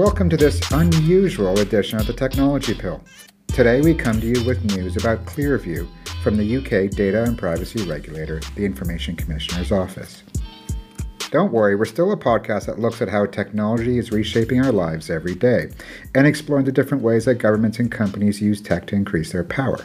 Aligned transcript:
Welcome 0.00 0.30
to 0.30 0.36
this 0.38 0.62
unusual 0.72 1.58
edition 1.58 2.00
of 2.00 2.06
the 2.06 2.14
Technology 2.14 2.72
Pill. 2.72 3.04
Today 3.48 3.82
we 3.82 3.92
come 3.92 4.18
to 4.18 4.26
you 4.26 4.42
with 4.44 4.64
news 4.74 4.96
about 4.96 5.26
Clearview 5.26 5.86
from 6.22 6.38
the 6.38 6.56
UK 6.56 6.90
data 6.90 7.22
and 7.22 7.36
privacy 7.36 7.86
regulator, 7.86 8.40
the 8.56 8.64
Information 8.64 9.14
Commissioner's 9.14 9.70
Office. 9.70 10.22
Don't 11.30 11.52
worry, 11.52 11.76
we're 11.76 11.84
still 11.84 12.12
a 12.12 12.16
podcast 12.16 12.64
that 12.64 12.78
looks 12.78 13.02
at 13.02 13.10
how 13.10 13.26
technology 13.26 13.98
is 13.98 14.10
reshaping 14.10 14.64
our 14.64 14.72
lives 14.72 15.10
every 15.10 15.34
day 15.34 15.68
and 16.14 16.26
exploring 16.26 16.64
the 16.64 16.72
different 16.72 17.04
ways 17.04 17.26
that 17.26 17.34
governments 17.34 17.78
and 17.78 17.92
companies 17.92 18.40
use 18.40 18.62
tech 18.62 18.86
to 18.86 18.96
increase 18.96 19.32
their 19.32 19.44
power. 19.44 19.80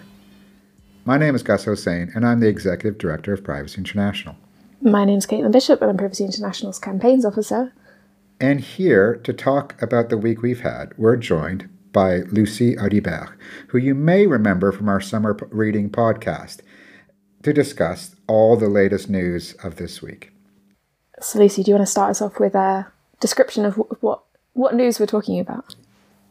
My 1.04 1.18
name 1.18 1.36
is 1.36 1.44
Gus 1.44 1.66
Hosein, 1.66 2.16
and 2.16 2.26
I'm 2.26 2.40
the 2.40 2.48
Executive 2.48 2.98
Director 2.98 3.34
of 3.34 3.44
Privacy 3.44 3.80
International. 3.80 4.38
My 4.82 5.04
name 5.04 5.18
is 5.18 5.28
Caitlin 5.28 5.52
Bishop, 5.52 5.82
and 5.82 5.92
I'm 5.92 5.98
Privacy 5.98 6.24
International's 6.24 6.80
Campaigns 6.80 7.26
Officer. 7.26 7.74
And 8.40 8.60
here 8.60 9.16
to 9.24 9.32
talk 9.32 9.82
about 9.82 10.10
the 10.10 10.18
week 10.18 10.42
we've 10.42 10.62
had, 10.62 10.94
we're 10.98 11.16
joined 11.16 11.70
by 11.94 12.18
Lucie 12.32 12.76
Audibert, 12.76 13.34
who 13.70 13.78
you 13.78 13.96
may 13.96 14.28
remember 14.28 14.74
from 14.74 14.90
our 14.90 15.00
summer 15.00 15.38
reading 15.52 15.90
podcast, 15.90 16.60
to 17.44 17.54
discuss 17.54 18.16
all 18.28 18.58
the 18.58 18.68
latest 18.68 19.10
news 19.10 19.54
of 19.64 19.78
this 19.78 20.02
week. 20.02 20.34
So, 21.22 21.40
Lucie, 21.40 21.64
do 21.64 21.72
you 21.72 21.76
want 21.76 21.88
to 21.88 21.92
start 21.92 22.10
us 22.10 22.22
off 22.22 22.40
with 22.40 22.56
a 22.56 22.92
description 23.22 23.64
of 23.64 23.76
what 24.02 24.24
what 24.52 24.76
news 24.76 25.00
we're 25.00 25.06
talking 25.06 25.40
about? 25.40 25.76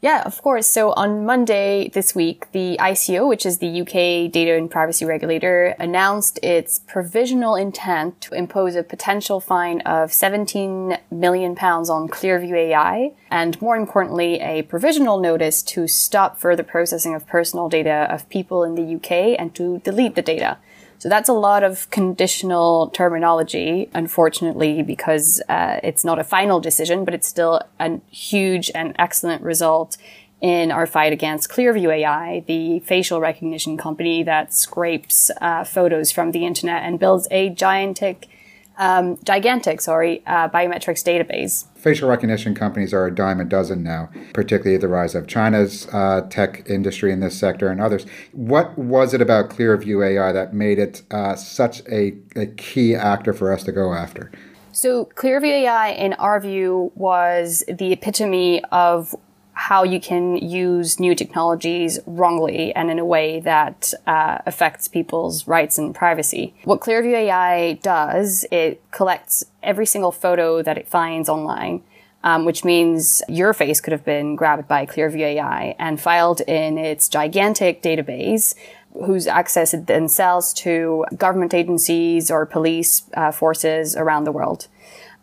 Yeah, 0.05 0.23
of 0.27 0.43
course. 0.43 0.67
So 0.67 0.93
on 0.93 1.25
Monday 1.25 1.89
this 1.89 2.15
week, 2.15 2.53
the 2.53 2.77
ICO, 2.79 3.27
which 3.27 3.47
is 3.47 3.57
the 3.57 3.81
UK 3.81 4.31
data 4.31 4.55
and 4.55 4.71
privacy 4.71 5.07
regulator, 5.07 5.75
announced 5.79 6.39
its 6.43 6.79
provisional 6.81 7.55
intent 7.55 8.21
to 8.21 8.35
impose 8.35 8.75
a 8.75 8.83
potential 8.83 9.41
fine 9.41 9.81
of 9.87 10.13
17 10.13 10.99
million 11.11 11.55
pounds 11.55 11.89
on 11.89 12.11
Clearview 12.11 12.55
AI, 12.55 13.13
and 13.31 13.59
more 13.63 13.77
importantly, 13.77 14.41
a 14.41 14.61
provisional 14.65 15.19
notice 15.19 15.63
to 15.63 15.89
stop 15.89 16.39
further 16.39 16.63
processing 16.63 17.15
of 17.15 17.27
personal 17.27 17.71
data 17.71 18.07
of 18.11 18.29
people 18.29 18.63
in 18.63 18.75
the 18.75 18.97
UK 18.97 19.41
and 19.41 19.55
to 19.55 19.79
delete 19.85 20.17
the 20.17 20.21
data. 20.21 20.59
So 20.99 21.09
that's 21.09 21.29
a 21.29 21.35
lot 21.35 21.63
of 21.63 21.91
conditional 21.91 22.89
terminology, 22.89 23.91
unfortunately, 23.95 24.83
because 24.83 25.43
uh, 25.49 25.81
it's 25.83 26.05
not 26.05 26.19
a 26.19 26.25
final 26.25 26.61
decision, 26.61 27.05
but 27.05 27.15
it's 27.15 27.29
still 27.29 27.61
a 27.79 28.01
huge 28.11 28.71
and 28.75 28.95
excellent 28.99 29.43
result 29.43 29.99
in 30.41 30.71
our 30.71 30.87
fight 30.87 31.13
against 31.13 31.49
Clearview 31.51 31.91
AI, 31.91 32.45
the 32.47 32.81
facial 32.81 33.21
recognition 33.21 33.77
company 33.77 34.23
that 34.23 34.53
scrapes 34.53 35.31
uh, 35.41 35.65
photos 35.65 36.11
from 36.11 36.33
the 36.33 36.45
internet 36.45 36.83
and 36.83 36.99
builds 36.99 37.27
a 37.31 37.49
gigantic 37.49 38.29
um, 38.79 39.19
gigantic, 39.25 39.81
sorry, 39.81 40.23
uh, 40.27 40.49
biometrics 40.49 41.03
database. 41.03 41.67
Facial 41.77 42.09
recognition 42.09 42.55
companies 42.55 42.93
are 42.93 43.07
a 43.07 43.15
dime 43.15 43.41
a 43.41 43.45
dozen 43.45 43.83
now, 43.83 44.09
particularly 44.33 44.77
the 44.77 44.89
rise 44.89 45.15
of 45.15 45.27
China's 45.27 45.87
uh, 45.93 46.23
tech 46.31 46.69
industry 46.69 47.13
in 47.13 47.21
this 47.21 47.39
sector 47.39 47.69
and 47.69 47.81
others. 47.81 48.07
What 48.33 48.77
was 48.79 49.15
it 49.15 49.21
about 49.21 49.51
Clearview 49.51 50.05
AI 50.07 50.33
that 50.33 50.55
made 50.55 50.79
it 50.79 51.03
uh, 51.11 51.37
such 51.37 51.83
a, 51.89 52.17
a 52.37 52.47
key 52.47 52.95
actor 52.95 53.33
for 53.33 53.53
us 53.53 53.63
to 53.65 53.73
go 53.73 53.93
after? 53.93 54.31
So, 54.73 55.05
Clearview 55.15 55.63
AI, 55.63 55.91
in 55.91 56.15
our 56.15 56.41
view, 56.41 56.91
was 56.97 57.63
the 57.69 57.93
epitome 57.93 58.65
of 58.73 59.15
how 59.69 59.83
you 59.83 59.99
can 59.99 60.37
use 60.37 61.01
new 61.01 61.15
technologies 61.15 61.99
wrongly 62.05 62.75
and 62.75 62.91
in 62.91 62.99
a 62.99 63.05
way 63.05 63.41
that 63.41 63.95
uh, 64.07 64.37
affects 64.45 64.89
people's 64.89 65.49
rights 65.49 65.79
and 65.79 65.95
privacy. 65.95 66.55
What 66.65 66.81
Clearview 66.81 67.15
AI 67.15 67.73
does, 67.81 68.45
it 68.51 68.83
collects 68.91 69.43
every 69.63 69.87
single 69.87 70.13
photo 70.13 70.61
that 70.61 70.77
it 70.77 70.87
finds 70.87 71.31
online. 71.31 71.83
Um, 72.23 72.47
which 72.47 72.65
means 72.65 73.21
your 73.29 73.53
face 73.53 73.83
could 73.83 73.93
have 73.93 74.03
been 74.03 74.35
grabbed 74.35 74.67
by 74.67 74.87
Clearview 74.87 75.21
AI 75.21 75.77
and 75.79 76.01
filed 76.01 76.41
in 76.41 76.79
its 76.79 77.07
gigantic 77.07 77.83
database, 77.83 78.55
whose 79.05 79.27
access 79.27 79.75
it 79.75 79.87
then 79.89 80.09
sells 80.09 80.55
to 80.55 81.05
government 81.19 81.53
agencies 81.53 82.31
or 82.31 82.47
police 82.47 83.03
uh, 83.13 83.31
forces 83.31 83.95
around 83.95 84.25
the 84.25 84.33
world 84.33 84.69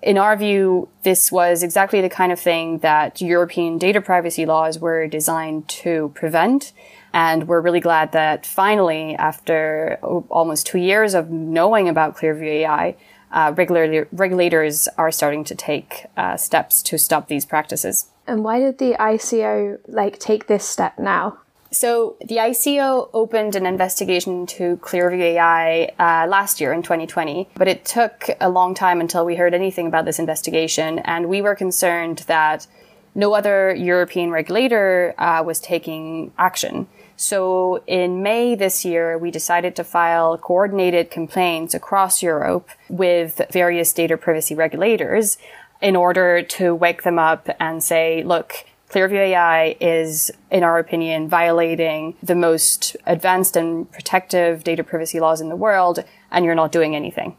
in 0.02 0.18
our 0.18 0.36
view, 0.36 0.90
this 1.04 1.32
was 1.32 1.64
exactly 1.64 2.02
the 2.02 2.10
kind 2.10 2.32
of 2.32 2.40
thing 2.40 2.80
that 2.80 3.22
European 3.22 3.78
data 3.78 4.02
privacy 4.02 4.46
laws 4.46 4.80
were 4.80 5.08
designed 5.08 5.68
to 5.68 6.12
prevent. 6.16 6.74
And 7.14 7.48
we're 7.48 7.62
really 7.62 7.82
glad 7.82 8.12
that 8.14 8.46
finally, 8.46 9.16
after 9.16 10.00
almost 10.02 10.66
two 10.66 10.80
years 10.80 11.14
of 11.14 11.30
knowing 11.30 11.90
about 11.90 12.18
Clearview 12.18 12.48
AI, 12.48 12.96
uh, 13.32 13.54
regulators 13.56 14.88
are 14.98 15.12
starting 15.12 15.44
to 15.46 15.56
take 15.56 16.06
uh, 16.18 16.36
steps 16.36 16.82
to 16.84 16.98
stop 16.98 17.28
these 17.28 17.46
practices. 17.46 18.08
And 18.28 18.44
why 18.44 18.60
did 18.60 18.78
the 18.78 18.94
ICO 19.00 19.80
like 19.88 20.20
take 20.20 20.48
this 20.48 20.66
step 20.66 20.98
now? 20.98 21.41
So 21.74 22.18
the 22.20 22.36
ICO 22.36 23.10
opened 23.14 23.56
an 23.56 23.66
investigation 23.66 24.46
to 24.48 24.76
Clearview 24.78 25.22
AI 25.22 25.86
uh, 25.98 26.28
last 26.28 26.60
year 26.60 26.74
in 26.74 26.82
2020, 26.82 27.48
but 27.56 27.70
it 27.70 27.86
took 27.86 28.30
a 28.42 28.50
long 28.50 28.74
time 28.74 29.00
until 29.00 29.26
we 29.26 29.38
heard 29.38 29.54
anything 29.54 29.88
about 29.88 30.04
this 30.04 30.20
investigation, 30.20 31.00
and 31.00 31.30
we 31.30 31.42
were 31.42 31.56
concerned 31.56 32.20
that 32.28 32.68
no 33.16 33.34
other 33.34 33.74
European 33.74 34.32
regulator 34.32 35.16
uh, 35.18 35.42
was 35.46 35.62
taking 35.62 36.34
action. 36.38 36.88
So 37.16 37.84
in 37.88 38.22
May 38.22 38.56
this 38.56 38.84
year, 38.84 39.18
we 39.18 39.32
decided 39.32 39.74
to 39.78 39.84
file 39.86 40.38
coordinated 40.38 41.10
complaints 41.10 41.74
across 41.74 42.22
Europe 42.22 42.68
with 42.90 43.40
various 43.50 43.94
data 43.94 44.18
privacy 44.18 44.56
regulators 44.56 45.38
in 45.82 45.96
order 45.96 46.42
to 46.42 46.76
wake 46.76 47.04
them 47.04 47.18
up 47.18 47.50
and 47.60 47.84
say, 47.84 48.24
look, 48.24 48.66
Clearview 48.92 49.20
AI 49.20 49.78
is, 49.80 50.32
in 50.50 50.64
our 50.64 50.78
opinion, 50.78 51.30
violating 51.30 52.18
the 52.22 52.36
most 52.36 52.98
advanced 53.06 53.56
and 53.56 53.90
protective 53.90 54.66
data 54.66 54.84
privacy 54.84 55.22
laws 55.22 55.40
in 55.40 55.48
the 55.48 55.56
world, 55.56 56.04
and 56.30 56.44
you're 56.44 56.56
not 56.56 56.74
doing 56.74 56.94
anything. 56.94 57.38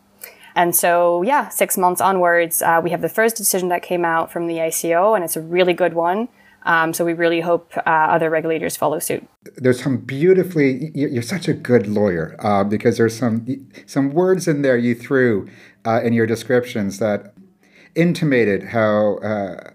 And 0.57 0.75
so, 0.75 1.21
yeah, 1.21 1.51
six 1.51 1.77
months 1.77 2.01
onwards, 2.01 2.63
uh, 2.63 2.81
we 2.83 2.89
have 2.91 3.03
the 3.03 3.09
first 3.09 3.37
decision 3.37 3.69
that 3.69 3.83
came 3.83 4.03
out 4.03 4.33
from 4.33 4.47
the 4.47 4.55
ICO, 4.55 5.15
and 5.15 5.23
it's 5.23 5.37
a 5.37 5.43
really 5.43 5.75
good 5.75 5.93
one. 5.93 6.29
Um, 6.65 6.95
so 6.95 7.05
we 7.05 7.13
really 7.13 7.41
hope 7.41 7.77
uh, 7.77 7.81
other 7.91 8.31
regulators 8.31 8.77
follow 8.77 8.99
suit. 8.99 9.27
There's 9.57 9.83
some 9.83 9.99
beautifully. 9.99 10.91
You're 10.95 11.21
such 11.21 11.49
a 11.49 11.53
good 11.53 11.87
lawyer 11.87 12.37
uh, 12.39 12.65
because 12.65 12.97
there's 12.97 13.19
some 13.19 13.67
some 13.85 14.13
words 14.13 14.47
in 14.47 14.63
there 14.63 14.77
you 14.77 14.95
threw 14.95 15.49
uh, 15.85 16.01
in 16.05 16.13
your 16.13 16.27
descriptions 16.27 17.01
that 17.01 17.35
intimated 17.97 18.63
how 18.69 19.17
uh, 19.17 19.73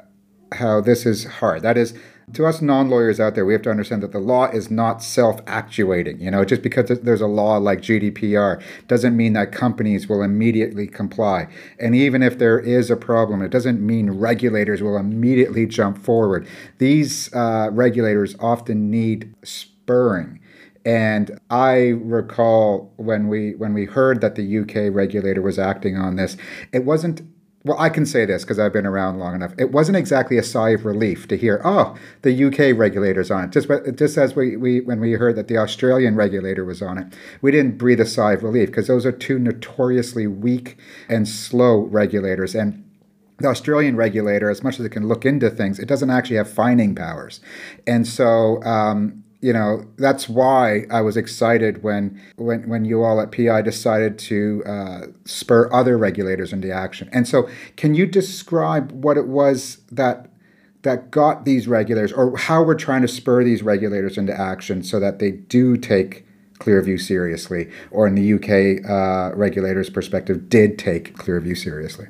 how 0.54 0.82
this 0.82 1.06
is 1.06 1.26
hard. 1.26 1.62
That 1.62 1.78
is, 1.78 1.94
to 2.34 2.46
us 2.46 2.62
non 2.62 2.90
lawyers 2.90 3.20
out 3.20 3.36
there, 3.36 3.46
we 3.46 3.54
have 3.54 3.62
to 3.64 3.72
understand 3.72 4.04
that 4.04 4.12
the 4.12 4.20
law 4.20 4.48
is 4.48 4.70
not 4.70 5.02
self 5.02 5.40
actuating. 5.48 6.20
You 6.20 6.30
know, 6.30 6.44
just 6.44 6.62
because 6.62 6.88
there's 7.00 7.22
a 7.22 7.28
law 7.28 7.58
like 7.58 7.80
GDPR 7.80 8.62
doesn't 8.88 9.16
mean 9.16 9.34
that 9.34 9.52
companies 9.52 10.10
will 10.10 10.22
immediately 10.22 10.88
comply. 10.88 11.48
And 11.80 11.96
even 11.96 12.22
if 12.22 12.38
there 12.38 12.60
is 12.60 12.92
a 12.92 12.98
problem, 12.98 13.42
it 13.42 13.50
doesn't 13.50 13.86
mean 13.86 14.12
regulators 14.12 14.82
will 14.82 14.98
immediately 14.98 15.66
jump 15.66 15.98
forward. 15.98 16.48
These 16.80 17.34
uh, 17.34 17.70
regulators 17.72 18.36
often 18.40 18.92
need 18.92 19.34
spurring. 19.44 20.42
And 20.84 21.40
I 21.50 21.90
recall 22.02 22.94
when 22.98 23.28
we 23.28 23.56
when 23.56 23.74
we 23.74 23.86
heard 23.86 24.22
that 24.22 24.36
the 24.36 24.60
UK 24.60 24.94
regulator 24.94 25.42
was 25.42 25.60
acting 25.60 25.98
on 25.98 26.16
this, 26.16 26.38
it 26.74 26.86
wasn't 26.86 27.22
well, 27.68 27.78
I 27.80 27.90
can 27.90 28.06
say 28.06 28.26
this 28.26 28.44
because 28.44 28.60
I've 28.60 28.74
been 28.74 28.86
around 28.86 29.20
long 29.20 29.36
enough. 29.36 29.54
It 29.58 29.72
wasn't 29.72 29.98
exactly 29.98 30.38
a 30.38 30.44
sigh 30.44 30.70
of 30.70 30.86
relief 30.86 31.28
to 31.28 31.38
hear, 31.38 31.62
oh, 31.64 31.96
the 32.22 32.46
UK 32.46 32.78
regulator's 32.78 33.30
on 33.30 33.44
it. 33.44 33.52
Just, 33.52 33.68
just 33.96 34.18
as 34.18 34.36
we, 34.36 34.56
we 34.56 34.82
when 34.82 35.00
we 35.00 35.14
heard 35.14 35.36
that 35.36 35.48
the 35.48 35.58
Australian 35.58 36.16
regulator 36.16 36.64
was 36.64 36.82
on 36.82 36.98
it, 36.98 37.14
we 37.42 37.52
didn't 37.52 37.78
breathe 37.78 38.00
a 38.00 38.06
sigh 38.06 38.34
of 38.34 38.44
relief 38.44 38.70
because 38.70 38.88
those 38.88 39.06
are 39.06 39.12
two 39.12 39.38
notoriously 39.38 40.28
weak 40.28 40.78
and 41.10 41.28
slow 41.28 41.82
regulators. 41.82 42.56
And 42.56 42.84
the 43.40 43.50
Australian 43.50 43.96
regulator, 43.96 44.50
as 44.50 44.64
much 44.64 44.80
as 44.80 44.86
it 44.86 44.90
can 44.90 45.08
look 45.08 45.26
into 45.26 45.50
things, 45.50 45.78
it 45.78 45.88
doesn't 45.88 46.10
actually 46.10 46.38
have 46.38 46.50
fining 46.50 46.96
powers. 46.96 47.40
And 47.86 48.08
so 48.08 48.64
um, 48.64 49.24
you 49.42 49.54
know 49.54 49.86
that's 49.98 50.28
why 50.28 50.86
I 50.90 51.02
was 51.02 51.18
excited 51.18 51.84
when 51.84 52.22
when 52.36 52.68
when 52.68 52.86
you 52.86 53.04
all 53.04 53.22
at 53.22 53.32
PI 53.32 53.62
decided 53.62 54.18
to 54.20 54.64
uh, 54.66 55.02
spur 55.26 55.72
other 55.72 55.98
regulators 55.98 56.54
into 56.54 56.72
action. 56.72 57.10
And 57.12 57.28
so, 57.28 57.50
can 57.76 57.94
you 57.94 58.06
describe 58.06 58.92
what 58.92 59.18
it 59.18 59.28
was 59.28 59.78
that 59.92 60.30
that 60.84 61.12
got 61.12 61.46
these 61.46 61.68
regulators, 61.68 62.12
or 62.12 62.38
how 62.38 62.64
we're 62.64 62.76
trying 62.76 63.02
to 63.02 63.08
spur 63.08 63.44
these 63.44 63.64
regulators 63.64 64.18
into 64.18 64.38
action 64.38 64.84
so 64.84 65.00
that 65.00 65.20
they 65.20 65.32
do 65.32 65.78
take 65.78 66.27
Clearview 66.60 67.00
seriously, 67.00 67.70
or 67.92 68.08
in 68.08 68.16
the 68.16 68.34
UK 68.34 68.90
uh, 68.90 69.36
regulators' 69.36 69.90
perspective, 69.90 70.50
did 70.50 70.78
take 70.80 71.16
Clearview 71.16 71.58
seriously? 71.58 72.08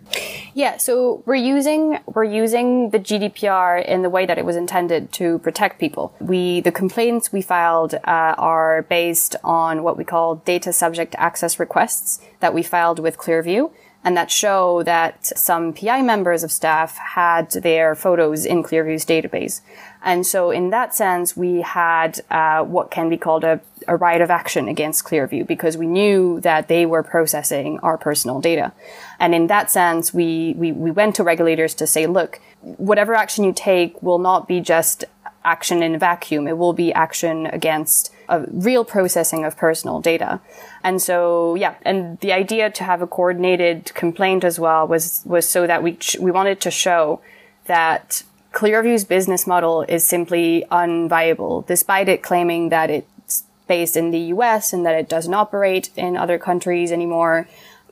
Yeah, 0.54 0.78
so 0.78 1.24
we're 1.26 1.36
using 1.36 2.00
we're 2.06 2.24
using 2.24 2.90
the 2.92 3.00
GDPR 3.00 3.86
in 3.86 4.02
the 4.02 4.10
way 4.10 4.26
that 4.26 4.38
it 4.38 4.46
was 4.46 4.56
intended 4.56 5.12
to 5.14 5.40
protect 5.40 5.80
people. 5.80 6.16
We 6.20 6.62
the 6.62 6.72
complaints 6.72 7.32
we 7.32 7.42
filed 7.42 7.96
uh, 7.96 8.36
are 8.38 8.84
based 8.84 9.36
on 9.44 9.84
what 9.84 9.98
we 9.98 10.04
call 10.04 10.38
data 10.38 10.74
subject 10.74 11.16
access 11.18 11.60
requests 11.60 12.20
that 12.40 12.54
we 12.54 12.64
filed 12.64 13.00
with 13.00 13.18
Clearview. 13.18 13.72
And 14.04 14.16
that 14.16 14.32
show 14.32 14.84
that 14.84 15.26
some 15.26 15.74
PI 15.74 16.02
members 16.02 16.44
of 16.44 16.52
staff 16.52 16.98
had 16.98 17.52
their 17.52 17.96
photos 17.96 18.46
in 18.46 18.64
Clearview's 18.64 19.06
database. 19.06 19.62
And 20.04 20.26
so 20.26 20.52
in 20.52 20.70
that 20.70 20.96
sense, 20.96 21.36
we 21.36 21.62
had 21.62 22.22
uh, 22.30 22.64
what 22.64 22.92
can 22.92 23.10
be 23.10 23.18
called 23.18 23.44
a, 23.44 23.60
a 23.88 23.96
right 23.96 24.22
of 24.22 24.30
action 24.30 24.70
against 24.70 25.04
Clearview 25.04 25.46
because 25.46 25.76
we 25.76 25.88
knew 25.88 26.40
that 26.42 26.68
they 26.68 26.86
were 26.86 27.04
processing 27.04 27.80
our 27.80 27.98
personal 27.98 28.40
data. 28.40 28.72
And 29.20 29.36
in 29.36 29.48
that 29.48 29.70
sense, 29.72 30.14
we, 30.14 30.54
we, 30.58 30.72
we 30.72 30.92
went 30.92 31.16
to 31.16 31.24
regulators 31.24 31.74
to 31.76 31.88
say, 31.88 32.08
look, 32.08 32.40
whatever 32.62 33.16
action 33.16 33.44
you 33.44 33.54
take 33.54 34.02
will 34.02 34.20
not 34.20 34.48
be 34.48 34.62
just 34.62 35.04
action 35.48 35.82
in 35.82 35.96
a 35.96 35.98
vacuum. 35.98 36.48
It 36.48 36.58
will 36.58 36.74
be 36.74 36.94
action 36.94 37.48
against 37.48 38.14
a 38.28 38.46
real 38.52 38.84
processing 38.84 39.46
of 39.46 39.56
personal 39.56 40.02
data. 40.02 40.42
And 40.84 41.02
so, 41.02 41.56
yeah, 41.56 41.76
and 41.84 42.20
the 42.20 42.34
idea 42.34 42.70
to 42.70 42.84
have 42.84 43.02
a 43.02 43.08
coordinated 43.08 43.94
complaint 43.96 44.44
as 44.44 44.60
well 44.60 44.86
was, 44.88 45.24
was 45.26 45.48
so 45.48 45.66
that 45.66 45.82
we, 45.82 45.98
we 46.20 46.32
wanted 46.32 46.60
to 46.62 46.72
show 46.72 47.22
that 47.66 48.24
Clearview's 48.52 49.06
business 49.06 49.48
model 49.48 49.84
is 49.84 50.04
simply 50.04 50.66
unviable, 50.72 51.66
despite 51.66 52.10
it 52.10 52.22
claiming 52.24 52.70
that 52.70 52.90
it's 52.90 53.44
based 53.68 53.96
in 53.96 54.12
the 54.12 54.20
US 54.36 54.74
and 54.74 54.86
that 54.86 54.96
it 54.96 55.08
doesn't 55.08 55.34
operate 55.34 55.90
in 55.96 56.18
other 56.18 56.38
countries 56.38 56.92
anymore. 56.92 57.48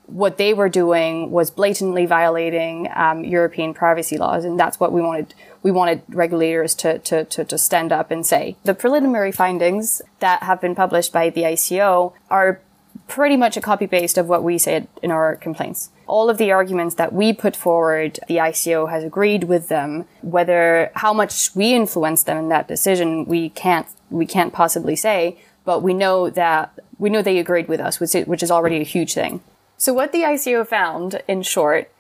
What 0.08 0.38
they 0.38 0.54
were 0.54 0.70
doing 0.70 1.32
was 1.32 1.52
blatantly 1.52 2.06
violating 2.06 2.90
um, 2.96 3.24
European 3.24 3.74
privacy 3.74 4.18
laws, 4.18 4.46
and 4.46 4.60
that's 4.60 4.80
what 4.80 4.92
we 4.92 5.02
wanted 5.02 5.34
we 5.66 5.72
wanted 5.72 6.04
regulators 6.10 6.76
to, 6.76 7.00
to, 7.00 7.26
to, 7.26 7.44
to 7.44 7.58
stand 7.58 7.92
up 7.92 8.12
and 8.12 8.24
say. 8.24 8.56
The 8.66 8.76
preliminary 8.76 9.32
findings 9.32 10.00
that 10.20 10.44
have 10.44 10.62
been 10.62 10.76
published 10.76 11.12
by 11.12 11.32
the 11.32 11.42
ICO 11.42 12.14
are 12.30 12.62
pretty 13.08 13.36
much 13.36 13.58
a 13.58 13.62
copy 13.62 13.88
paste 13.88 14.20
of 14.20 14.30
what 14.30 14.44
we 14.44 14.60
said 14.60 14.88
in 15.02 15.10
our 15.10 15.36
complaints. 15.36 15.90
All 16.06 16.30
of 16.30 16.38
the 16.38 16.52
arguments 16.52 16.94
that 16.96 17.14
we 17.14 17.34
put 17.34 17.56
forward, 17.56 18.20
the 18.28 18.38
ICO 18.38 18.92
has 18.92 19.04
agreed 19.04 19.46
with 19.46 19.68
them. 19.68 20.06
Whether 20.22 20.92
how 20.94 21.14
much 21.14 21.56
we 21.56 21.74
influenced 21.74 22.28
them 22.28 22.38
in 22.38 22.50
that 22.50 22.68
decision, 22.68 23.26
we 23.26 23.50
can't 23.50 23.88
we 24.12 24.28
can't 24.28 24.54
possibly 24.54 24.96
say. 24.96 25.40
But 25.64 25.82
we 25.82 25.96
know 25.96 26.30
that 26.30 26.78
we 27.00 27.10
know 27.10 27.24
they 27.24 27.40
agreed 27.40 27.68
with 27.68 27.80
us, 27.80 28.00
which 28.00 28.14
is, 28.14 28.28
which 28.28 28.44
is 28.44 28.52
already 28.52 28.82
a 28.82 28.84
huge 28.84 29.16
thing. 29.16 29.42
So 29.78 29.94
what 29.94 30.12
the 30.12 30.20
ICO 30.20 30.66
found, 30.66 31.22
in 31.28 31.42
short, 31.42 31.92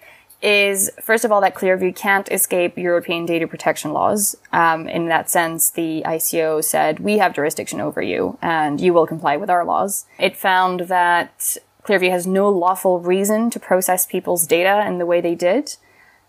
is 0.45 0.92
first 1.01 1.25
of 1.25 1.31
all 1.31 1.42
that 1.42 1.56
Clearview 1.56 1.95
can't 1.95 2.31
escape 2.31 2.77
European 2.77 3.25
data 3.25 3.47
protection 3.47 3.92
laws. 3.94 4.36
Um, 4.53 4.88
in 4.88 5.07
that 5.07 5.30
sense, 5.30 5.71
the 5.71 6.03
ICO 6.06 6.63
said 6.63 7.00
we 7.00 7.18
have 7.18 7.33
jurisdiction 7.33 7.81
over 7.81 8.01
you 8.01 8.38
and 8.44 8.80
you 8.80 8.94
will 8.94 9.07
comply 9.07 9.38
with 9.38 9.50
our 9.50 9.65
laws. 9.65 10.06
It 10.19 10.38
found 10.38 10.81
that 10.81 11.57
Clearview 11.83 12.12
has 12.12 12.27
no 12.27 12.50
lawful 12.50 13.00
reason 13.00 13.50
to 13.50 13.59
process 13.59 14.06
people's 14.06 14.45
data 14.45 14.86
in 14.88 15.00
the 15.00 15.06
way 15.07 15.19
they 15.19 15.33
did. 15.33 15.77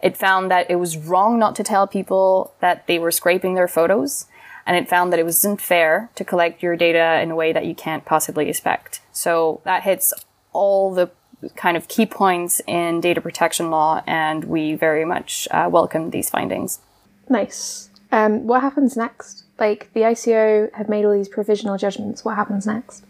It 0.02 0.16
found 0.16 0.50
that 0.50 0.70
it 0.70 0.76
was 0.76 0.96
wrong 0.96 1.38
not 1.38 1.54
to 1.56 1.62
tell 1.62 1.86
people 1.86 2.54
that 2.60 2.86
they 2.86 2.98
were 2.98 3.10
scraping 3.10 3.54
their 3.54 3.68
photos. 3.68 4.26
And 4.66 4.76
it 4.76 4.88
found 4.88 5.12
that 5.12 5.20
it 5.20 5.24
wasn't 5.24 5.60
fair 5.60 6.10
to 6.16 6.24
collect 6.24 6.62
your 6.62 6.74
data 6.74 7.20
in 7.20 7.30
a 7.30 7.36
way 7.36 7.52
that 7.52 7.66
you 7.66 7.74
can't 7.74 8.04
possibly 8.04 8.48
expect. 8.48 9.00
So 9.12 9.60
that 9.64 9.84
hits 9.84 10.12
all 10.52 10.92
the 10.92 11.10
kind 11.54 11.76
of 11.76 11.88
key 11.88 12.06
points 12.06 12.60
in 12.66 13.00
data 13.00 13.20
protection 13.20 13.70
law, 13.70 14.02
and 14.06 14.44
we 14.44 14.74
very 14.74 15.04
much 15.04 15.46
uh, 15.50 15.68
welcome 15.70 16.10
these 16.10 16.30
findings. 16.30 16.80
Nice. 17.28 17.90
Um, 18.12 18.46
what 18.46 18.62
happens 18.62 18.96
next? 18.96 19.44
Like 19.58 19.92
the 19.92 20.00
ICO 20.00 20.72
have 20.74 20.88
made 20.88 21.04
all 21.04 21.12
these 21.12 21.28
provisional 21.28 21.76
judgments. 21.76 22.24
What 22.24 22.36
happens 22.36 22.66
next? 22.66 23.04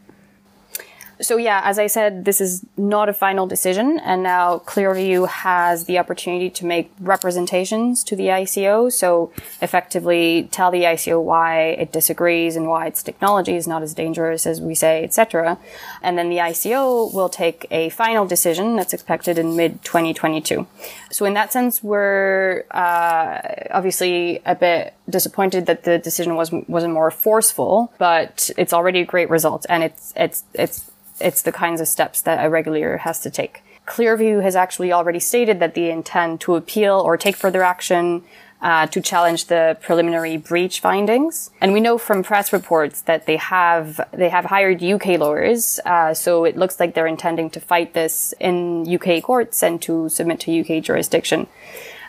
So 1.21 1.39
yeah, 1.39 1.63
as 1.65 1.79
I 1.79 1.87
said, 1.87 2.27
this 2.27 2.43
is 2.43 2.65
not 2.77 3.09
a 3.09 3.15
final 3.15 3.47
decision, 3.47 3.99
and 4.01 4.23
now 4.23 4.59
Clearview 4.67 5.27
has 5.27 5.87
the 5.87 5.99
opportunity 5.99 6.51
to 6.51 6.67
make 6.67 6.91
representations 7.01 8.05
to 8.05 8.17
the 8.17 8.27
ICO. 8.27 8.93
So 8.93 9.33
effectively, 9.63 10.49
tell 10.51 10.71
the 10.71 10.83
ICO 10.83 11.23
why 11.23 11.69
it 11.69 11.91
disagrees 11.91 12.55
and 12.55 12.69
why 12.69 12.87
its 12.87 13.03
technology 13.03 13.57
is 13.57 13.67
not 13.67 13.83
as 13.83 13.95
dangerous 13.95 14.47
as 14.47 14.61
we 14.61 14.75
say, 14.75 15.05
etc. 15.05 15.59
And 16.03 16.19
then 16.19 16.29
the 16.29 16.37
ICO 16.37 17.13
will 17.15 17.31
take 17.31 17.67
a 17.71 17.89
final 17.91 18.27
decision 18.27 18.77
that's 18.77 18.93
expected 18.93 19.39
in 19.39 19.57
mid 19.57 19.83
2022. 19.85 20.67
So 21.11 21.25
in 21.25 21.33
that 21.33 21.51
sense, 21.51 21.83
we're 21.83 22.65
uh, 22.73 23.41
obviously 23.71 24.43
a 24.45 24.55
bit 24.55 24.93
disappointed 25.09 25.65
that 25.65 25.85
the 25.85 25.99
decision 25.99 26.37
was 26.37 26.53
wasn't 26.53 26.93
more 26.93 27.11
forceful, 27.11 27.91
but 27.97 28.51
it's 28.59 28.75
already 28.75 29.01
a 29.01 29.07
great 29.07 29.31
result, 29.31 29.65
and 29.71 29.83
it's 29.83 30.13
it's 30.15 30.45
it's 30.53 30.91
it's 31.21 31.43
the 31.43 31.53
kinds 31.53 31.81
of 31.81 31.89
steps 31.89 32.21
that 32.23 32.45
a 32.45 32.51
regulator 32.51 32.99
has 32.99 33.21
to 33.21 33.31
take. 33.31 33.63
Clearview 33.87 34.43
has 34.43 34.57
actually 34.57 34.93
already 34.93 35.21
stated 35.21 35.61
that 35.61 35.75
they 35.75 35.91
intend 35.91 36.41
to 36.43 36.57
appeal 36.57 37.01
or 37.01 37.17
take 37.17 37.37
further 37.37 37.63
action 37.63 38.25
uh, 38.61 38.87
to 38.87 39.01
challenge 39.01 39.47
the 39.47 39.77
preliminary 39.81 40.37
breach 40.37 40.81
findings. 40.81 41.51
And 41.61 41.73
we 41.73 41.81
know 41.81 41.99
from 41.99 42.23
press 42.23 42.53
reports 42.53 43.03
that 43.03 43.27
they 43.27 43.37
have 43.37 44.01
they 44.13 44.29
have 44.29 44.47
hired 44.47 44.83
UK 44.83 45.19
lawyers. 45.19 45.79
Uh, 45.85 46.15
so 46.15 46.45
it 46.45 46.57
looks 46.57 46.81
like 46.81 46.95
they're 46.95 47.07
intending 47.07 47.51
to 47.51 47.61
fight 47.61 47.95
this 47.95 48.35
in 48.41 48.87
UK 48.89 49.23
courts 49.23 49.63
and 49.63 49.81
to 49.83 50.09
submit 50.09 50.41
to 50.41 50.61
UK 50.61 50.83
jurisdiction. 50.83 51.47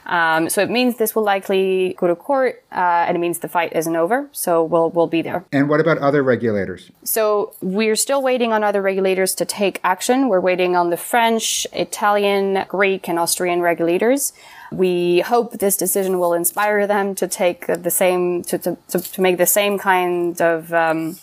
Um, 0.07 0.49
so 0.49 0.61
it 0.61 0.69
means 0.69 0.97
this 0.97 1.13
will 1.15 1.23
likely 1.23 1.95
go 1.99 2.07
to 2.07 2.15
court, 2.15 2.63
uh, 2.71 3.05
and 3.07 3.15
it 3.15 3.19
means 3.19 3.39
the 3.39 3.49
fight 3.49 3.73
isn't 3.75 3.95
over. 3.95 4.29
So 4.31 4.63
we'll 4.63 4.89
we'll 4.89 5.07
be 5.07 5.21
there. 5.21 5.45
And 5.51 5.69
what 5.69 5.79
about 5.79 5.97
other 5.97 6.23
regulators? 6.23 6.89
So 7.03 7.53
we're 7.61 7.97
still 7.97 8.21
waiting 8.21 8.53
on 8.53 8.63
other 8.63 8.81
regulators 8.81 9.35
to 9.35 9.45
take 9.45 9.79
action. 9.83 10.29
We're 10.29 10.39
waiting 10.39 10.75
on 10.75 10.89
the 10.89 10.97
French, 10.97 11.67
Italian, 11.73 12.65
Greek, 12.69 13.09
and 13.09 13.19
Austrian 13.19 13.61
regulators. 13.61 14.33
We 14.71 15.19
hope 15.21 15.59
this 15.59 15.77
decision 15.77 16.19
will 16.19 16.33
inspire 16.33 16.87
them 16.87 17.13
to 17.15 17.27
take 17.27 17.67
the 17.67 17.91
same 17.91 18.43
to 18.43 18.57
to, 18.57 18.99
to 18.99 19.21
make 19.21 19.37
the 19.37 19.45
same 19.45 19.77
kind 19.77 20.41
of 20.41 20.73
um, 20.73 21.17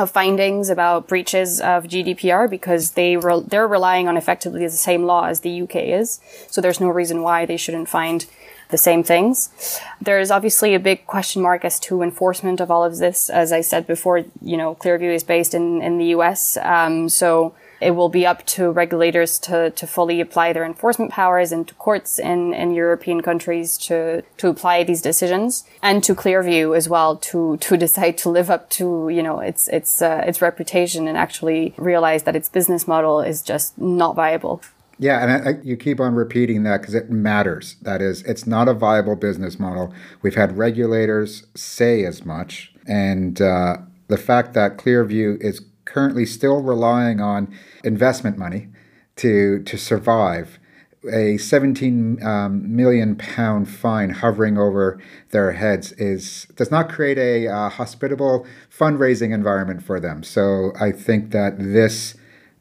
of 0.00 0.10
findings 0.10 0.68
about 0.68 1.06
breaches 1.06 1.60
of 1.60 1.84
GDPR 1.84 2.48
because 2.48 2.92
they 2.92 3.16
re- 3.16 3.44
they're 3.46 3.68
relying 3.68 4.08
on 4.08 4.16
effectively 4.16 4.64
the 4.66 4.70
same 4.70 5.04
law 5.04 5.26
as 5.26 5.40
the 5.40 5.62
UK 5.62 5.76
is. 5.76 6.20
So 6.48 6.60
there's 6.60 6.80
no 6.80 6.88
reason 6.88 7.22
why 7.22 7.46
they 7.46 7.56
shouldn't 7.56 7.88
find 7.88 8.26
the 8.70 8.78
same 8.78 9.02
things. 9.02 9.80
There 10.00 10.20
is 10.20 10.30
obviously 10.30 10.74
a 10.74 10.80
big 10.80 11.06
question 11.06 11.42
mark 11.42 11.64
as 11.64 11.78
to 11.80 12.02
enforcement 12.02 12.60
of 12.60 12.70
all 12.70 12.84
of 12.84 12.98
this. 12.98 13.28
As 13.28 13.52
I 13.52 13.60
said 13.60 13.86
before, 13.86 14.24
you 14.40 14.56
know, 14.56 14.74
Clearview 14.74 15.14
is 15.14 15.24
based 15.24 15.54
in, 15.54 15.82
in 15.82 15.98
the 15.98 16.06
US. 16.16 16.56
Um, 16.62 17.08
so 17.08 17.54
it 17.80 17.92
will 17.92 18.08
be 18.08 18.26
up 18.26 18.44
to 18.46 18.70
regulators 18.70 19.38
to, 19.40 19.70
to 19.70 19.86
fully 19.86 20.20
apply 20.20 20.52
their 20.52 20.64
enforcement 20.64 21.10
powers 21.10 21.52
and 21.52 21.66
to 21.68 21.74
courts 21.74 22.18
in, 22.18 22.52
in 22.54 22.72
European 22.72 23.22
countries 23.22 23.78
to, 23.78 24.22
to 24.36 24.48
apply 24.48 24.84
these 24.84 25.02
decisions 25.02 25.64
and 25.82 26.04
to 26.04 26.14
Clearview 26.14 26.76
as 26.76 26.88
well 26.88 27.16
to, 27.16 27.56
to 27.58 27.76
decide 27.86 28.18
to 28.18 28.28
live 28.28 28.50
up 28.50 28.68
to, 28.70 29.08
you 29.08 29.22
know, 29.22 29.40
its, 29.40 29.68
its, 29.68 30.02
uh, 30.02 30.22
its 30.26 30.42
reputation 30.42 31.08
and 31.08 31.16
actually 31.16 31.74
realize 31.76 32.24
that 32.24 32.36
its 32.36 32.48
business 32.48 32.86
model 32.86 33.20
is 33.20 33.42
just 33.42 33.78
not 33.78 34.14
viable. 34.14 34.62
Yeah, 34.98 35.22
and 35.22 35.32
I, 35.32 35.50
I, 35.50 35.54
you 35.62 35.78
keep 35.78 35.98
on 35.98 36.14
repeating 36.14 36.62
that 36.64 36.82
because 36.82 36.94
it 36.94 37.10
matters. 37.10 37.76
That 37.80 38.02
is, 38.02 38.22
it's 38.24 38.46
not 38.46 38.68
a 38.68 38.74
viable 38.74 39.16
business 39.16 39.58
model. 39.58 39.94
We've 40.20 40.34
had 40.34 40.58
regulators 40.58 41.46
say 41.54 42.04
as 42.04 42.26
much, 42.26 42.70
and 42.86 43.40
uh, 43.40 43.78
the 44.08 44.18
fact 44.18 44.52
that 44.52 44.76
Clearview 44.76 45.40
is 45.40 45.62
currently 45.90 46.24
still 46.24 46.62
relying 46.62 47.20
on 47.20 47.52
investment 47.84 48.38
money 48.38 48.68
to 49.16 49.62
to 49.64 49.76
survive. 49.76 50.58
A 51.10 51.38
17 51.38 52.22
um, 52.22 52.76
million 52.76 53.16
pound 53.16 53.70
fine 53.70 54.10
hovering 54.10 54.58
over 54.58 55.00
their 55.30 55.52
heads 55.52 55.92
is 55.92 56.46
does 56.56 56.70
not 56.70 56.90
create 56.90 57.18
a 57.18 57.48
uh, 57.48 57.68
hospitable 57.70 58.46
fundraising 58.70 59.32
environment 59.32 59.82
for 59.82 59.98
them. 59.98 60.22
So 60.22 60.72
I 60.78 60.92
think 60.92 61.30
that 61.30 61.58
this 61.58 62.16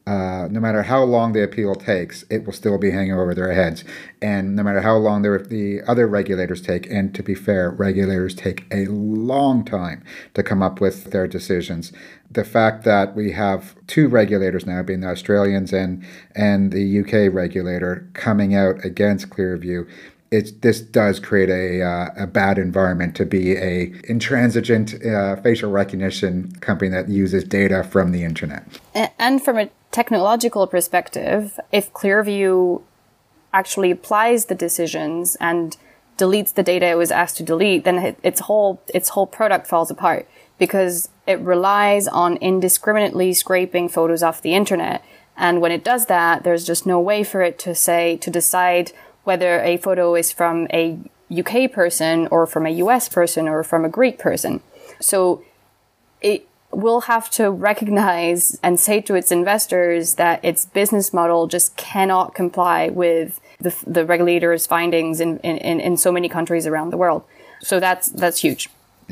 uh, 0.08 0.48
no 0.50 0.60
matter 0.60 0.84
how 0.84 1.04
long 1.04 1.34
the 1.34 1.44
appeal 1.44 1.76
takes, 1.76 2.24
it 2.32 2.46
will 2.46 2.54
still 2.54 2.78
be 2.78 2.92
hanging 2.92 3.14
over 3.14 3.36
their 3.36 3.54
heads. 3.54 3.84
And 4.22 4.56
no 4.56 4.64
matter 4.64 4.82
how 4.82 4.96
long 4.98 5.22
the, 5.22 5.46
the 5.48 5.82
other 5.88 6.08
regulators 6.08 6.62
take, 6.62 6.90
and 6.90 7.14
to 7.14 7.22
be 7.22 7.36
fair, 7.36 7.70
regulators 7.70 8.34
take 8.34 8.66
a 8.72 8.86
long 8.86 9.64
time 9.64 10.04
to 10.34 10.42
come 10.42 10.64
up 10.64 10.82
with 10.82 11.12
their 11.12 11.28
decisions. 11.28 11.94
The 12.32 12.44
fact 12.44 12.86
that 12.86 13.16
we 13.16 13.34
have 13.34 13.76
two 13.86 14.08
regulators 14.08 14.66
now, 14.66 14.82
being 14.82 15.02
the 15.02 15.10
Australians 15.10 15.74
and, 15.74 16.04
and 16.36 16.72
the 16.72 17.00
UK 17.02 17.32
regulator, 17.34 18.10
coming 18.14 18.56
out 18.56 18.84
against 18.84 19.30
Clearview 19.30 19.88
it, 20.32 20.62
this 20.62 20.80
does 20.80 21.20
create 21.20 21.50
a, 21.50 21.82
uh, 21.82 22.10
a 22.18 22.28
bad 22.28 22.58
environment 22.58 23.16
to 23.16 23.26
be 23.26 23.56
a 23.58 23.88
intransigent 24.08 25.06
uh, 25.06 25.36
facial 25.42 25.72
recognition 25.72 26.52
company 26.62 26.90
that 26.92 27.10
uses 27.10 27.44
data 27.44 27.84
from 27.84 28.12
the 28.12 28.24
internet. 28.24 28.64
And 29.18 29.44
from 29.44 29.58
a 29.58 29.70
technological 29.92 30.68
perspective, 30.68 31.60
if 31.72 31.92
Clearview 31.94 32.82
actually 33.54 33.90
applies 33.90 34.46
the 34.46 34.56
decisions 34.56 35.36
and 35.40 35.76
deletes 36.18 36.54
the 36.54 36.64
data 36.64 36.86
it 36.88 36.98
was 36.98 37.12
asked 37.12 37.38
to 37.38 37.44
delete, 37.44 37.84
then 37.86 38.16
its 38.22 38.42
whole 38.42 38.82
its 38.94 39.10
whole 39.10 39.26
product 39.26 39.66
falls 39.66 39.90
apart 39.90 40.28
because 40.60 41.10
it 41.26 41.40
relies 41.40 42.08
on 42.08 42.36
indiscriminately 42.38 43.34
scraping 43.34 43.88
photos 43.88 44.22
off 44.22 44.42
the 44.42 44.54
internet 44.54 45.02
And 45.40 45.62
when 45.62 45.72
it 45.72 45.86
does 45.86 46.08
that, 46.08 46.44
there's 46.44 46.66
just 46.66 46.86
no 46.86 47.00
way 47.00 47.24
for 47.24 47.42
it 47.42 47.58
to 47.60 47.74
say, 47.74 48.18
to 48.18 48.30
decide 48.30 48.92
whether 49.30 49.54
a 49.62 49.78
photo 49.78 50.16
is 50.16 50.32
from 50.32 50.56
a 50.74 50.98
UK 51.40 51.72
person 51.72 52.28
or 52.34 52.48
from 52.48 52.66
a 52.66 52.74
US 52.84 53.08
person 53.18 53.48
or 53.48 53.60
from 53.64 53.86
a 53.86 53.90
Greek 53.98 54.18
person. 54.18 54.54
So 55.00 55.44
it 56.20 56.48
will 56.72 57.02
have 57.02 57.30
to 57.40 57.52
recognize 57.52 58.42
and 58.64 58.80
say 58.80 58.98
to 59.02 59.14
its 59.14 59.32
investors 59.32 60.16
that 60.16 60.44
its 60.44 60.62
business 60.66 61.14
model 61.20 61.42
just 61.46 61.70
cannot 61.78 62.28
comply 62.34 62.90
with 62.90 63.40
the, 63.66 63.72
the 63.86 64.04
regulators' 64.14 64.66
findings 64.66 65.20
in, 65.20 65.38
in, 65.50 65.80
in 65.80 65.96
so 66.06 66.12
many 66.12 66.28
countries 66.38 66.66
around 66.66 66.90
the 66.90 66.98
world. 66.98 67.22
So 67.62 67.80
that's 67.80 68.08
that's 68.22 68.40
huge. 68.46 68.62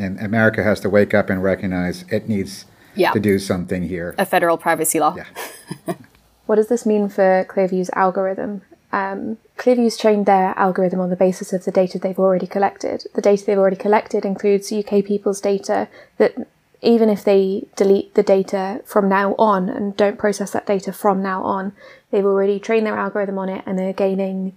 And 0.03 0.19
America 0.19 0.61
has 0.63 0.79
to 0.79 0.89
wake 0.89 1.13
up 1.19 1.29
and 1.29 1.43
recognize 1.43 2.05
it 2.09 2.23
needs 2.27 2.65
Yeah. 2.95 3.11
to 3.17 3.19
do 3.19 3.37
something 3.51 3.83
here. 3.93 4.15
A 4.17 4.25
federal 4.25 4.57
privacy 4.57 4.99
law. 4.99 5.13
Yeah. 5.15 5.93
What 6.47 6.55
does 6.59 6.69
this 6.73 6.85
mean 6.85 7.09
for 7.09 7.45
Clearview's 7.51 7.89
algorithm? 8.03 8.61
Um, 8.91 9.37
Clearview's 9.57 9.97
trained 9.97 10.25
their 10.25 10.57
algorithm 10.57 10.99
on 10.99 11.09
the 11.09 11.15
basis 11.15 11.51
of 11.51 11.65
the 11.65 11.71
data 11.71 11.99
they've 11.99 12.19
already 12.19 12.47
collected. 12.47 13.05
The 13.15 13.21
data 13.21 13.45
they've 13.45 13.57
already 13.57 13.75
collected 13.75 14.23
includes 14.23 14.71
UK 14.71 15.03
people's 15.03 15.41
data 15.41 15.87
that 16.17 16.35
even 16.81 17.09
if 17.09 17.23
they 17.23 17.65
delete 17.75 18.13
the 18.13 18.23
data 18.23 18.81
from 18.85 19.09
now 19.09 19.33
on 19.37 19.67
and 19.67 19.97
don't 19.97 20.19
process 20.19 20.51
that 20.51 20.65
data 20.67 20.93
from 20.93 21.21
now 21.21 21.43
on, 21.43 21.73
they've 22.11 22.25
already 22.25 22.59
trained 22.59 22.85
their 22.85 22.97
algorithm 22.97 23.37
on 23.37 23.49
it 23.49 23.63
and 23.65 23.77
they're 23.77 23.93
gaining, 23.93 24.55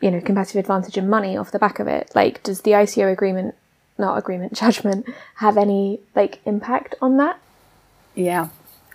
you 0.00 0.10
know, 0.10 0.20
competitive 0.20 0.60
advantage 0.60 0.96
and 0.96 1.08
money 1.08 1.36
off 1.36 1.50
the 1.50 1.58
back 1.58 1.78
of 1.78 1.88
it. 1.88 2.10
Like, 2.14 2.42
does 2.42 2.60
the 2.60 2.72
ICO 2.72 3.10
agreement, 3.10 3.54
not 3.98 4.18
agreement, 4.18 4.52
judgment, 4.64 5.08
have 5.36 5.56
any 5.56 6.00
like 6.14 6.40
impact 6.44 6.94
on 7.00 7.16
that? 7.16 7.38
Yeah. 8.14 8.48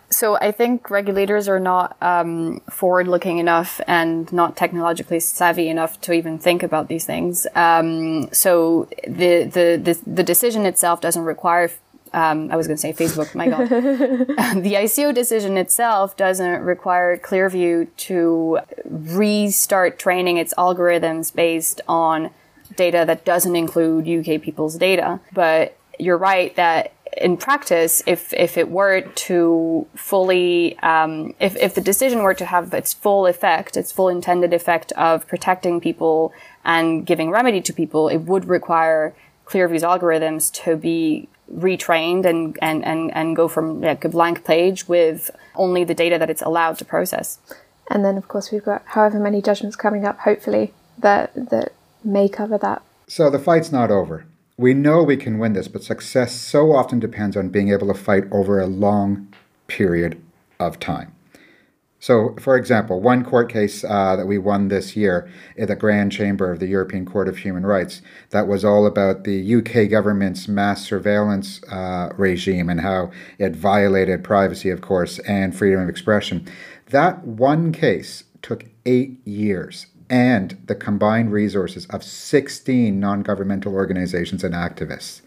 So 0.09 0.35
I 0.37 0.51
think 0.51 0.89
regulators 0.89 1.47
are 1.47 1.59
not 1.59 1.95
um, 2.01 2.61
forward-looking 2.69 3.37
enough 3.37 3.79
and 3.87 4.31
not 4.33 4.57
technologically 4.57 5.19
savvy 5.19 5.69
enough 5.69 6.01
to 6.01 6.13
even 6.13 6.39
think 6.39 6.63
about 6.63 6.87
these 6.87 7.05
things. 7.05 7.45
Um, 7.55 8.31
so 8.33 8.87
the, 9.07 9.43
the 9.43 9.79
the 9.81 9.99
the 10.07 10.23
decision 10.23 10.65
itself 10.65 11.01
doesn't 11.01 11.23
require. 11.23 11.71
Um, 12.11 12.51
I 12.51 12.55
was 12.55 12.65
going 12.65 12.77
to 12.77 12.81
say 12.81 12.91
Facebook. 12.91 13.35
My 13.35 13.49
God, 13.49 13.69
the 13.69 14.73
ICO 14.73 15.13
decision 15.13 15.57
itself 15.57 16.17
doesn't 16.17 16.61
require 16.61 17.15
Clearview 17.17 17.87
to 17.97 18.59
restart 18.85 19.99
training 19.99 20.37
its 20.37 20.53
algorithms 20.55 21.33
based 21.33 21.81
on 21.87 22.31
data 22.75 23.03
that 23.05 23.25
doesn't 23.25 23.55
include 23.55 24.07
UK 24.07 24.41
people's 24.41 24.75
data. 24.75 25.19
But 25.33 25.77
you're 25.99 26.17
right 26.17 26.55
that 26.55 26.93
in 27.19 27.37
practice, 27.37 28.01
if 28.05 28.33
if 28.33 28.57
it 28.57 28.69
were 28.69 29.01
to 29.01 29.87
fully, 29.95 30.77
um, 30.79 31.33
if 31.39 31.55
if 31.57 31.75
the 31.75 31.81
decision 31.81 32.23
were 32.23 32.33
to 32.33 32.45
have 32.45 32.73
its 32.73 32.93
full 32.93 33.27
effect, 33.27 33.77
its 33.77 33.91
full 33.91 34.09
intended 34.09 34.53
effect 34.53 34.91
of 34.93 35.27
protecting 35.27 35.79
people 35.81 36.33
and 36.63 37.05
giving 37.05 37.29
remedy 37.29 37.61
to 37.61 37.73
people, 37.73 38.09
it 38.09 38.19
would 38.19 38.45
require 38.45 39.13
Clearview's 39.45 39.83
algorithms 39.83 40.51
to 40.63 40.75
be 40.75 41.27
retrained 41.53 42.25
and 42.25 42.57
and 42.61 42.85
and 42.85 43.13
and 43.13 43.35
go 43.35 43.47
from 43.47 43.81
like 43.81 44.05
a 44.05 44.09
blank 44.09 44.45
page 44.45 44.87
with 44.87 45.31
only 45.55 45.83
the 45.83 45.95
data 45.95 46.17
that 46.17 46.29
it's 46.29 46.41
allowed 46.41 46.77
to 46.77 46.85
process. 46.85 47.39
And 47.89 48.05
then, 48.05 48.17
of 48.17 48.27
course, 48.27 48.51
we've 48.51 48.63
got 48.63 48.83
however 48.85 49.19
many 49.19 49.41
judgments 49.41 49.75
coming 49.75 50.05
up, 50.05 50.19
hopefully, 50.19 50.73
that, 50.99 51.33
that 51.33 51.73
may 52.03 52.29
cover 52.29 52.57
that. 52.59 52.83
So 53.07 53.29
the 53.29 53.39
fight's 53.39 53.71
not 53.71 53.89
over. 53.89 54.25
We 54.59 54.73
know 54.73 55.03
we 55.03 55.15
can 55.15 55.39
win 55.39 55.53
this, 55.53 55.69
but 55.69 55.83
success 55.83 56.35
so 56.35 56.73
often 56.73 56.99
depends 56.99 57.37
on 57.37 57.47
being 57.47 57.71
able 57.71 57.87
to 57.87 57.93
fight 57.93 58.25
over 58.29 58.59
a 58.59 58.67
long 58.67 59.33
period 59.67 60.21
of 60.59 60.81
time. 60.81 61.15
So, 62.01 62.35
for 62.41 62.57
example, 62.57 62.99
one 62.99 63.23
court 63.23 63.49
case 63.49 63.85
uh, 63.85 64.17
that 64.17 64.25
we 64.25 64.37
won 64.37 64.67
this 64.67 64.97
year 64.97 65.31
in 65.55 65.69
the 65.69 65.77
Grand 65.77 66.11
Chamber 66.11 66.51
of 66.51 66.59
the 66.59 66.67
European 66.67 67.05
Court 67.05 67.29
of 67.29 67.37
Human 67.37 67.65
Rights 67.65 68.01
that 68.31 68.49
was 68.49 68.65
all 68.65 68.85
about 68.85 69.23
the 69.23 69.55
UK 69.55 69.89
government's 69.89 70.49
mass 70.49 70.85
surveillance 70.85 71.63
uh, 71.71 72.09
regime 72.17 72.67
and 72.67 72.81
how 72.81 73.11
it 73.37 73.55
violated 73.55 74.25
privacy, 74.25 74.69
of 74.71 74.81
course, 74.81 75.19
and 75.19 75.55
freedom 75.55 75.79
of 75.79 75.87
expression. 75.87 76.45
That 76.87 77.25
one 77.25 77.71
case 77.71 78.25
took 78.41 78.65
eight 78.85 79.25
years 79.25 79.85
and 80.09 80.57
the 80.65 80.75
combined 80.75 81.31
resources 81.31 81.85
of 81.87 82.03
16 82.03 82.99
non 82.99 83.21
governmental 83.21 83.73
organizations 83.73 84.43
and 84.43 84.53
activists. 84.53 85.21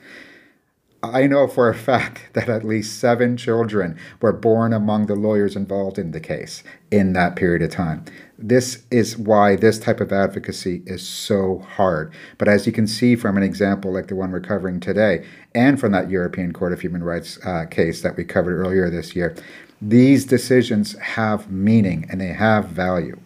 I 1.05 1.27
know 1.27 1.49
for 1.49 1.69
a 1.69 1.75
fact 1.75 2.29
that 2.35 2.49
at 2.49 2.65
least 2.65 3.01
seven 3.01 3.37
children 3.37 3.99
were 4.21 4.33
born 4.33 4.73
among 4.73 5.07
the 5.07 5.17
lawyers 5.17 5.57
involved 5.57 5.99
in 5.99 6.13
the 6.13 6.21
case 6.21 6.63
in 6.91 7.13
that 7.15 7.35
period 7.35 7.63
of 7.63 7.71
time. 7.71 8.05
This 8.39 8.85
is 8.91 9.17
why 9.17 9.57
this 9.57 9.79
type 9.79 10.01
of 10.01 10.13
advocacy 10.13 10.83
is 10.87 11.07
so 11.07 11.59
hard. 11.59 12.13
But 12.39 12.49
as 12.49 12.67
you 12.67 12.73
can 12.73 12.87
see 12.87 13.17
from 13.17 13.37
an 13.37 13.43
example 13.43 13.93
like 13.93 14.09
the 14.09 14.17
one 14.17 14.31
we're 14.31 14.41
covering 14.41 14.81
today, 14.81 15.25
and 15.55 15.79
from 15.79 15.93
that 15.93 16.11
European 16.11 16.53
Court 16.53 16.73
of 16.73 16.81
Human 16.81 17.03
Rights 17.03 17.39
uh, 17.45 17.67
case 17.67 18.03
that 18.03 18.17
we 18.17 18.25
covered 18.25 18.59
earlier 18.59 18.91
this 18.91 19.15
year, 19.17 19.35
these 19.81 20.25
decisions 20.25 20.97
have 20.99 21.51
meaning 21.51 22.07
and 22.11 22.21
they 22.21 22.29
have 22.29 22.69
value. 22.69 23.19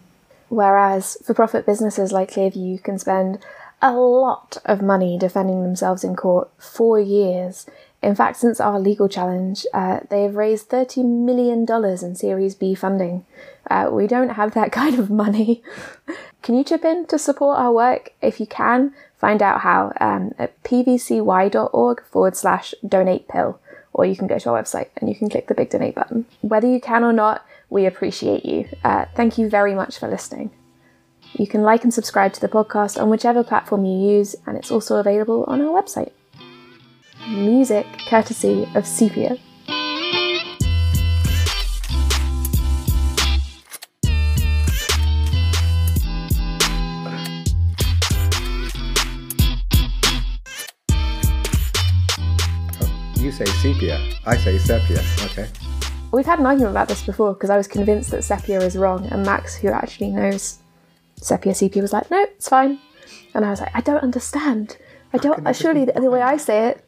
Whereas 0.49 1.17
for 1.23 1.33
profit 1.33 1.65
businesses 1.65 2.11
like 2.11 2.31
Clearview 2.31 2.83
can 2.83 2.99
spend 2.99 3.39
a 3.81 3.93
lot 3.93 4.57
of 4.65 4.81
money 4.81 5.17
defending 5.17 5.63
themselves 5.63 6.03
in 6.03 6.15
court 6.15 6.49
for 6.57 6.99
years. 6.99 7.65
In 8.01 8.15
fact, 8.15 8.37
since 8.37 8.59
our 8.59 8.79
legal 8.79 9.09
challenge, 9.09 9.65
uh, 9.73 10.01
they 10.09 10.23
have 10.23 10.35
raised 10.35 10.69
$30 10.69 11.03
million 11.03 11.65
in 12.03 12.15
Series 12.15 12.55
B 12.55 12.75
funding. 12.75 13.25
Uh, 13.69 13.89
we 13.91 14.07
don't 14.07 14.29
have 14.29 14.53
that 14.53 14.71
kind 14.81 14.97
of 14.97 15.09
money. 15.09 15.61
can 16.41 16.55
you 16.55 16.63
chip 16.63 16.85
in 16.85 17.05
to 17.07 17.19
support 17.19 17.59
our 17.59 17.71
work? 17.71 18.13
If 18.21 18.39
you 18.39 18.45
can, 18.45 18.93
find 19.19 19.41
out 19.41 19.61
how 19.61 19.93
um, 19.99 20.33
at 20.37 20.61
pvcy.org 20.63 22.03
forward 22.03 22.35
slash 22.35 22.73
donate 22.87 23.27
pill, 23.27 23.59
or 23.93 24.05
you 24.05 24.15
can 24.15 24.27
go 24.27 24.37
to 24.39 24.49
our 24.51 24.61
website 24.61 24.89
and 24.97 25.09
you 25.09 25.15
can 25.15 25.29
click 25.29 25.47
the 25.47 25.55
big 25.55 25.69
donate 25.69 25.95
button. 25.95 26.25
Whether 26.41 26.67
you 26.67 26.79
can 26.79 27.03
or 27.03 27.13
not, 27.13 27.45
we 27.69 27.85
appreciate 27.85 28.45
you. 28.45 28.67
Uh, 28.83 29.05
thank 29.15 29.37
you 29.37 29.49
very 29.49 29.75
much 29.75 29.99
for 29.99 30.07
listening. 30.07 30.51
You 31.33 31.47
can 31.47 31.63
like 31.63 31.83
and 31.83 31.93
subscribe 31.93 32.33
to 32.33 32.41
the 32.41 32.47
podcast 32.47 33.01
on 33.01 33.09
whichever 33.09 33.43
platform 33.43 33.85
you 33.85 34.17
use, 34.17 34.35
and 34.45 34.57
it's 34.57 34.71
also 34.71 34.95
available 34.97 35.43
on 35.47 35.61
our 35.61 35.81
website. 35.81 36.11
Music 37.27 37.85
courtesy 38.07 38.67
of 38.75 38.87
Sepia. 38.87 39.37
You 53.17 53.31
say 53.33 53.45
sepia, 53.45 53.99
I 54.25 54.37
say 54.37 54.57
sepia. 54.57 55.01
Okay. 55.25 55.66
We've 56.17 56.25
had 56.25 56.39
an 56.39 56.47
argument 56.47 56.71
about 56.71 56.87
this 56.87 57.03
before 57.03 57.35
because 57.35 57.51
I 57.51 57.57
was 57.57 57.67
convinced 57.67 58.09
that 58.09 58.23
sepia 58.23 58.59
is 58.61 58.75
wrong, 58.75 59.05
and 59.11 59.23
Max, 59.23 59.55
who 59.55 59.67
actually 59.67 60.09
knows 60.09 60.57
sepia 61.15 61.53
sepia, 61.53 61.79
was 61.79 61.93
like, 61.93 62.09
"No, 62.09 62.23
it's 62.23 62.49
fine," 62.49 62.79
and 63.35 63.45
I 63.45 63.51
was 63.51 63.61
like, 63.61 63.69
"I 63.75 63.81
don't 63.81 64.01
understand. 64.01 64.77
I 65.13 65.19
don't. 65.19 65.35
can 65.35 65.45
it 65.45 65.49
uh, 65.51 65.53
surely 65.53 65.85
the, 65.85 65.91
the 65.91 66.09
way 66.09 66.23
I 66.23 66.37
say 66.37 66.69
it, 66.69 66.83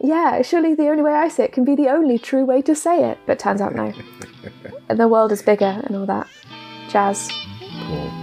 yeah, 0.00 0.42
surely 0.42 0.74
the 0.74 0.88
only 0.88 1.04
way 1.04 1.12
I 1.12 1.28
say 1.28 1.44
it 1.44 1.52
can 1.52 1.64
be 1.64 1.76
the 1.76 1.90
only 1.90 2.18
true 2.18 2.44
way 2.44 2.60
to 2.62 2.74
say 2.74 3.08
it." 3.08 3.18
But 3.24 3.38
turns 3.38 3.60
out 3.60 3.72
no. 3.72 3.92
and 4.88 4.98
the 5.02 5.06
world 5.06 5.30
is 5.30 5.42
bigger 5.42 5.80
and 5.84 5.94
all 5.94 6.06
that 6.06 6.26
jazz. 6.88 7.30
Cool. 7.86 8.21